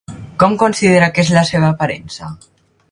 [0.43, 2.33] Com considera que és la seva aparença?